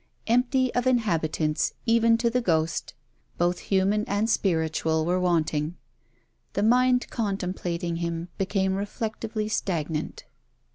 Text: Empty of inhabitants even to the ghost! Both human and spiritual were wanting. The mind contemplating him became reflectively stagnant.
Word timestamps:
Empty 0.25 0.73
of 0.73 0.87
inhabitants 0.87 1.75
even 1.85 2.17
to 2.17 2.31
the 2.31 2.41
ghost! 2.41 2.95
Both 3.37 3.59
human 3.69 4.03
and 4.05 4.27
spiritual 4.27 5.05
were 5.05 5.19
wanting. 5.19 5.75
The 6.53 6.63
mind 6.63 7.07
contemplating 7.11 7.97
him 7.97 8.29
became 8.39 8.73
reflectively 8.73 9.47
stagnant. 9.47 10.25